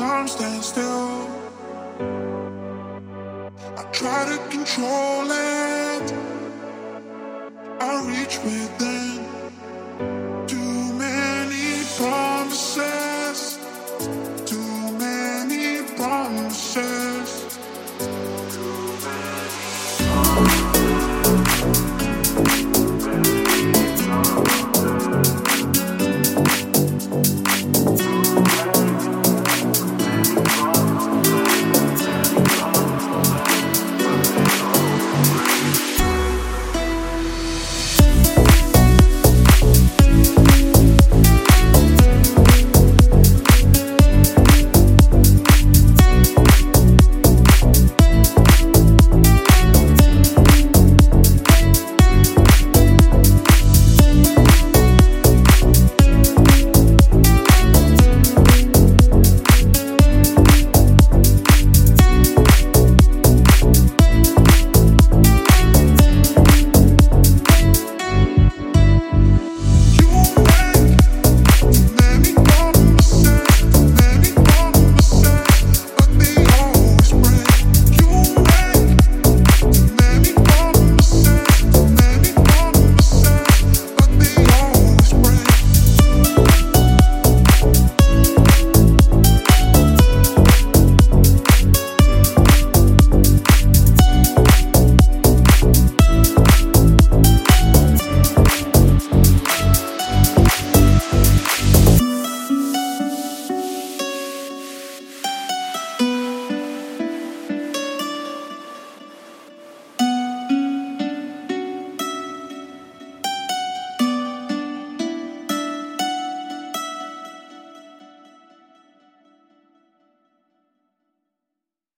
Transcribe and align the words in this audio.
time 0.00 0.26
stands 0.26 0.66
still. 0.66 1.28
I 3.80 3.82
try 3.92 4.20
to 4.32 4.38
control 4.48 5.26
it. 5.30 6.06
I 7.88 7.92
reach 8.12 8.36
within. 8.48 9.18
Too 10.46 10.80
many 11.06 11.68
promises. 11.98 13.58
Too 14.50 14.74
many 15.06 15.82
promises. 15.98 16.89